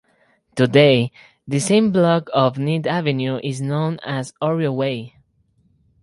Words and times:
Today, 0.55 1.11
this 1.47 1.67
same 1.67 1.91
block 1.91 2.27
of 2.33 2.57
Ninth 2.57 2.87
Avenue 2.87 3.39
is 3.43 3.61
known 3.61 3.99
as 4.03 4.33
Oreo 4.41 4.75
Way. 4.75 5.13